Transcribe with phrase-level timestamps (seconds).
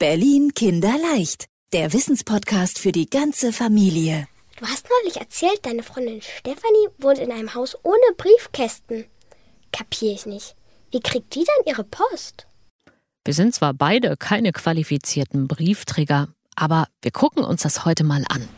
[0.00, 1.46] Berlin Kinderleicht.
[1.72, 4.28] Der Wissenspodcast für die ganze Familie.
[4.56, 9.06] Du hast neulich erzählt, deine Freundin Stefanie wohnt in einem Haus ohne Briefkästen.
[9.72, 10.54] Kapier ich nicht.
[10.92, 12.46] Wie kriegt die dann ihre Post?
[13.24, 18.48] Wir sind zwar beide keine qualifizierten Briefträger, aber wir gucken uns das heute mal an.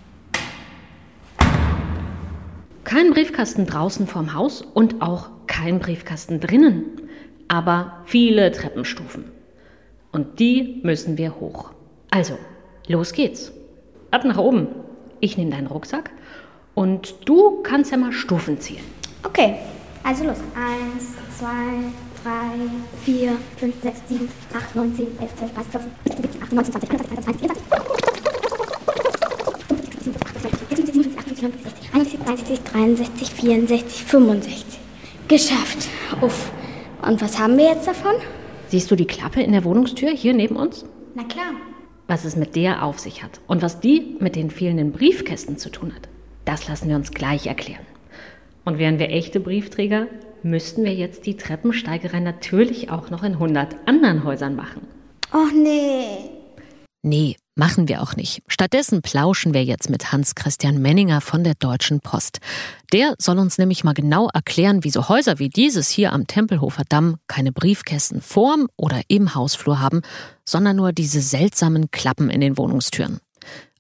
[2.85, 7.09] Kein Briefkasten draußen vorm Haus und auch kein Briefkasten drinnen,
[7.49, 9.40] aber viele Treppenstufen.
[10.13, 11.71] Und die müssen wir hoch.
[12.11, 12.37] Also,
[12.89, 13.53] los geht's.
[14.11, 14.67] Ab nach oben.
[15.21, 16.11] Ich nehme deinen Rucksack
[16.75, 18.83] und du kannst ja mal Stufen zählen.
[19.23, 19.57] Okay,
[20.03, 20.39] also los.
[20.57, 21.93] Eins, zwei,
[22.25, 22.51] drei,
[23.05, 27.71] vier, fünf, sechs, sieben, acht, neun, zehn, elf, zwölf, dreizehn, vierzehn, fünfzehn, siebzehn, achtzehn, neunzehn,
[31.93, 34.79] zwanzig, einundzwanzig, zweiundzwanzig, vierundzwanzig, 63, 64, 65.
[35.29, 35.89] Geschafft.
[36.21, 36.51] Uff.
[37.07, 38.15] Und was haben wir jetzt davon?
[38.71, 40.85] Siehst du die Klappe in der Wohnungstür hier neben uns?
[41.17, 41.55] Na klar.
[42.07, 45.71] Was es mit der auf sich hat und was die mit den fehlenden Briefkästen zu
[45.71, 46.09] tun hat,
[46.45, 47.85] das lassen wir uns gleich erklären.
[48.65, 50.07] Und wären wir echte Briefträger,
[50.45, 54.83] müssten wir jetzt die Treppensteigerei natürlich auch noch in 100 anderen Häusern machen.
[55.33, 56.31] Oh nee.
[57.03, 58.43] Nee, machen wir auch nicht.
[58.47, 62.41] Stattdessen plauschen wir jetzt mit Hans-Christian Menninger von der Deutschen Post.
[62.91, 66.85] Der soll uns nämlich mal genau erklären, wie so Häuser wie dieses hier am Tempelhofer
[66.89, 70.01] Damm keine Briefkästen vorm oder im Hausflur haben,
[70.47, 73.21] sondern nur diese seltsamen Klappen in den Wohnungstüren.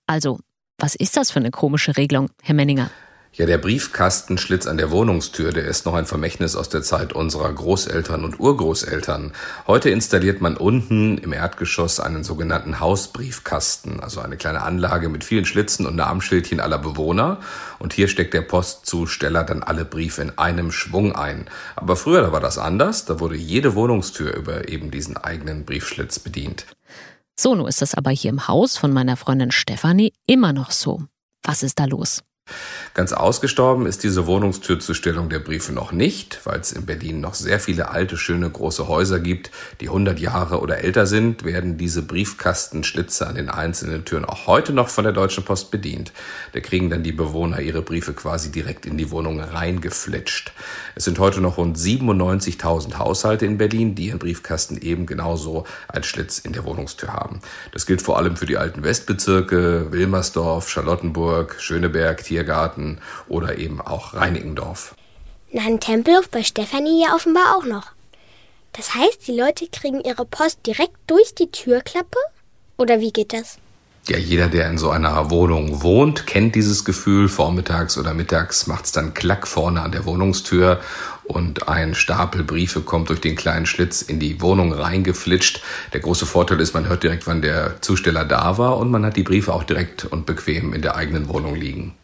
[0.06, 0.40] Also,
[0.76, 2.90] was ist das für eine komische Regelung, Herr Menninger?
[3.32, 7.52] Ja, der Briefkastenschlitz an der Wohnungstür, der ist noch ein Vermächtnis aus der Zeit unserer
[7.52, 9.32] Großeltern und Urgroßeltern.
[9.68, 15.44] Heute installiert man unten im Erdgeschoss einen sogenannten Hausbriefkasten, also eine kleine Anlage mit vielen
[15.44, 17.38] Schlitzen und Namensschildchen aller Bewohner.
[17.78, 21.46] Und hier steckt der Postzusteller dann alle Briefe in einem Schwung ein.
[21.76, 26.18] Aber früher da war das anders, da wurde jede Wohnungstür über eben diesen eigenen Briefschlitz
[26.18, 26.66] bedient.
[27.38, 31.04] So, nun ist das aber hier im Haus von meiner Freundin Stefanie immer noch so.
[31.44, 32.22] Was ist da los?
[32.94, 37.60] Ganz ausgestorben ist diese Wohnungstürzustellung der Briefe noch nicht, weil es in Berlin noch sehr
[37.60, 39.50] viele alte, schöne, große Häuser gibt,
[39.80, 44.72] die 100 Jahre oder älter sind, werden diese Briefkastenschlitze an den einzelnen Türen auch heute
[44.72, 46.12] noch von der Deutschen Post bedient.
[46.52, 50.52] Da kriegen dann die Bewohner ihre Briefe quasi direkt in die Wohnung reingeflitscht.
[50.94, 56.06] Es sind heute noch rund 97.000 Haushalte in Berlin, die ihren Briefkasten eben genauso als
[56.06, 57.40] Schlitz in der Wohnungstür haben.
[57.72, 63.80] Das gilt vor allem für die alten Westbezirke, Wilmersdorf, Charlottenburg, Schöneberg, Tier Tiergarten oder eben
[63.80, 64.94] auch Reinickendorf.
[65.52, 67.92] Na, ein Tempelhof bei Stefanie ja offenbar auch noch.
[68.72, 72.18] Das heißt, die Leute kriegen ihre Post direkt durch die Türklappe?
[72.78, 73.58] Oder wie geht das?
[74.08, 77.28] Ja, jeder, der in so einer Wohnung wohnt, kennt dieses Gefühl.
[77.28, 80.80] Vormittags oder mittags macht es dann Klack vorne an der Wohnungstür
[81.24, 85.62] und ein Stapel Briefe kommt durch den kleinen Schlitz in die Wohnung reingeflitscht.
[85.92, 89.16] Der große Vorteil ist, man hört direkt, wann der Zusteller da war und man hat
[89.16, 91.94] die Briefe auch direkt und bequem in der eigenen Wohnung liegen.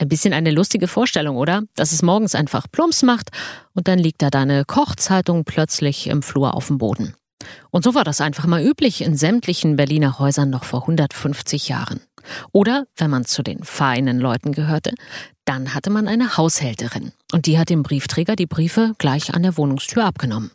[0.00, 1.62] Ein bisschen eine lustige Vorstellung, oder?
[1.74, 3.30] Dass es morgens einfach plumps macht
[3.74, 7.14] und dann liegt da deine Kochzeitung plötzlich im Flur auf dem Boden.
[7.70, 12.00] Und so war das einfach mal üblich in sämtlichen Berliner Häusern noch vor 150 Jahren.
[12.52, 14.94] Oder, wenn man zu den feinen Leuten gehörte,
[15.44, 17.12] dann hatte man eine Haushälterin.
[17.32, 20.50] Und die hat dem Briefträger die Briefe gleich an der Wohnungstür abgenommen.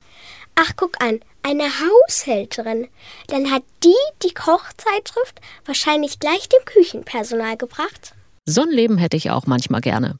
[0.56, 2.88] Ach, guck an, eine Haushälterin.
[3.28, 8.14] Dann hat die die Kochzeitschrift wahrscheinlich gleich dem Küchenpersonal gebracht.
[8.46, 10.18] So ein Leben hätte ich auch manchmal gerne.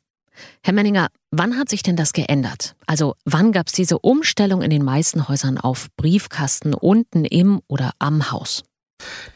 [0.64, 2.76] Herr Menninger, wann hat sich denn das geändert?
[2.88, 7.92] Also wann gab es diese Umstellung in den meisten Häusern auf Briefkasten unten im oder
[8.00, 8.64] am Haus?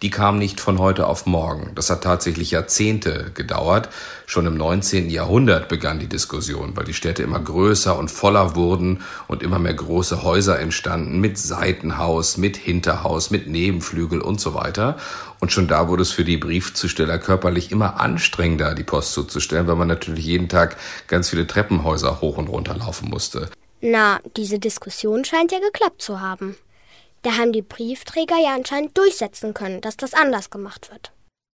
[0.01, 1.71] Die kam nicht von heute auf morgen.
[1.75, 3.89] Das hat tatsächlich Jahrzehnte gedauert.
[4.25, 5.09] Schon im 19.
[5.09, 9.73] Jahrhundert begann die Diskussion, weil die Städte immer größer und voller wurden und immer mehr
[9.73, 14.97] große Häuser entstanden mit Seitenhaus, mit Hinterhaus, mit Nebenflügel und so weiter.
[15.39, 19.75] Und schon da wurde es für die Briefzusteller körperlich immer anstrengender, die Post zuzustellen, weil
[19.75, 20.77] man natürlich jeden Tag
[21.07, 23.49] ganz viele Treppenhäuser hoch und runter laufen musste.
[23.81, 26.57] Na, diese Diskussion scheint ja geklappt zu haben.
[27.21, 31.11] Da haben die Briefträger ja anscheinend durchsetzen können, dass das anders gemacht wird.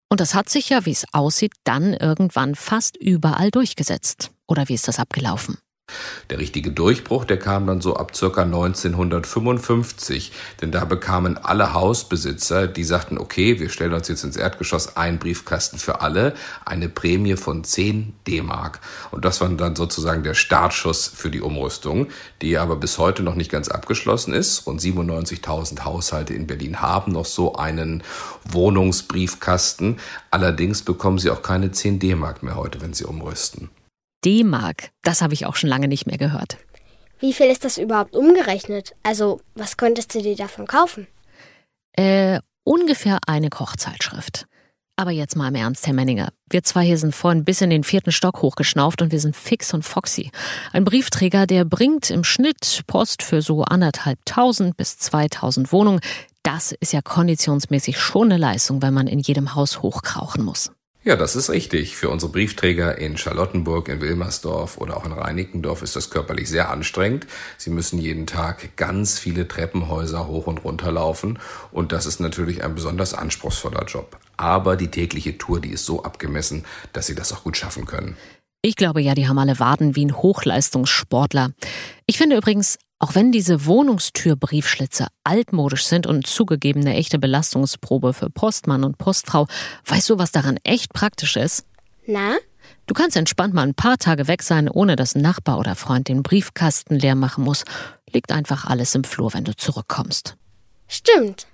[0.09, 4.31] Und das hat sich ja, wie es aussieht, dann irgendwann fast überall durchgesetzt.
[4.47, 5.57] Oder wie ist das abgelaufen?
[6.29, 8.41] Der richtige Durchbruch, der kam dann so ab ca.
[8.41, 10.31] 1955,
[10.61, 15.19] denn da bekamen alle Hausbesitzer, die sagten, okay, wir stellen uns jetzt ins Erdgeschoss einen
[15.19, 16.33] Briefkasten für alle,
[16.65, 18.79] eine Prämie von 10 D-Mark.
[19.11, 22.07] Und das war dann sozusagen der Startschuss für die Umrüstung,
[22.41, 24.65] die aber bis heute noch nicht ganz abgeschlossen ist.
[24.65, 28.03] Rund 97.000 Haushalte in Berlin haben noch so einen
[28.45, 29.99] Wohnungsbriefkasten.
[30.31, 33.69] Allerdings bekommen sie auch keine 10 D-Mark mehr heute, wenn sie umrüsten.
[34.25, 34.89] D-Mark.
[35.03, 36.57] Das habe ich auch schon lange nicht mehr gehört.
[37.19, 38.93] Wie viel ist das überhaupt umgerechnet?
[39.03, 41.07] Also, was könntest du dir davon kaufen?
[41.93, 44.45] Äh, ungefähr eine Kochzeitschrift.
[44.95, 46.29] Aber jetzt mal im Ernst, Herr Menninger.
[46.49, 49.73] Wir zwei hier sind vorhin bis in den vierten Stock hochgeschnauft und wir sind fix
[49.73, 50.31] und foxy.
[50.71, 55.99] Ein Briefträger, der bringt im Schnitt Post für so anderthalbtausend bis zweitausend Wohnungen.
[56.43, 60.71] Das ist ja konditionsmäßig schon eine Leistung, wenn man in jedem Haus hochkrauchen muss.
[61.05, 61.97] Ja, das ist richtig.
[61.97, 66.69] Für unsere Briefträger in Charlottenburg, in Wilmersdorf oder auch in Reinickendorf ist das körperlich sehr
[66.69, 67.27] anstrengend.
[67.57, 71.39] Sie müssen jeden Tag ganz viele Treppenhäuser hoch und runter laufen
[71.73, 74.17] und das ist natürlich ein besonders anspruchsvoller Job.
[74.37, 76.63] Aber die tägliche Tour, die ist so abgemessen,
[76.93, 78.15] dass sie das auch gut schaffen können.
[78.61, 81.51] Ich glaube ja, die haben alle Waden wie ein Hochleistungssportler.
[82.05, 88.29] Ich finde übrigens, auch wenn diese Wohnungstürbriefschlitze altmodisch sind und zugegeben eine echte Belastungsprobe für
[88.29, 89.45] Postmann und Postfrau,
[89.87, 91.65] weißt du, was daran echt praktisch ist?
[92.07, 92.37] Na?
[92.85, 96.07] Du kannst entspannt mal ein paar Tage weg sein, ohne dass ein Nachbar oder Freund
[96.07, 97.65] den Briefkasten leer machen muss.
[98.09, 100.37] Liegt einfach alles im Flur, wenn du zurückkommst.
[100.87, 101.47] Stimmt.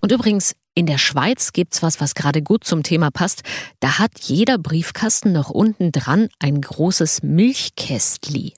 [0.00, 3.44] Und übrigens, in der Schweiz gibt's was, was gerade gut zum Thema passt.
[3.78, 8.54] Da hat jeder Briefkasten noch unten dran ein großes Milchkästli.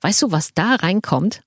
[0.00, 1.42] Weißt du, was da reinkommt?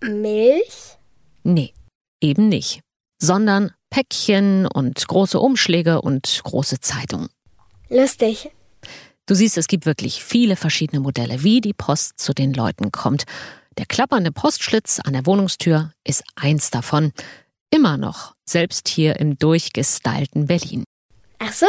[0.00, 0.98] Milch?
[1.42, 1.72] Nee,
[2.20, 2.80] eben nicht.
[3.20, 7.28] Sondern Päckchen und große Umschläge und große Zeitungen.
[7.88, 8.50] Lustig.
[9.26, 13.24] Du siehst, es gibt wirklich viele verschiedene Modelle, wie die Post zu den Leuten kommt.
[13.78, 17.12] Der klappernde Postschlitz an der Wohnungstür ist eins davon.
[17.70, 20.84] Immer noch, selbst hier im durchgestylten Berlin.
[21.38, 21.66] Ach so.